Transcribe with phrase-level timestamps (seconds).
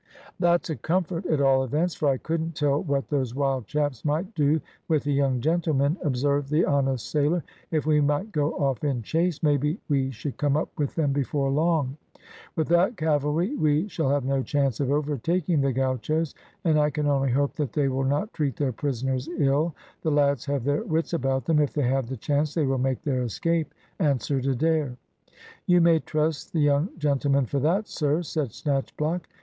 [0.39, 4.33] "That's a comfort, at all events, for I couldn't tell what those wild chaps might
[4.33, 7.43] do with the young gentlemen," observed the honest sailor.
[7.69, 11.51] "If we might go off in chase, maybe we should come up with them before
[11.51, 11.97] long."
[12.55, 16.33] "Without cavalry we shall have no chance of overtaking the gauchos,
[16.63, 19.75] and I can only hope that they will not treat their prisoners ill.
[20.01, 23.03] The lads have their wits about them; if they have the chance, they will make
[23.03, 24.97] their escape," answered Adair.
[25.67, 29.27] "You may trust the young gentlemen for that, sir," said Snatchblock.